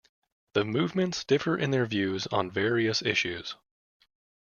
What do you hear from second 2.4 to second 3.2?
various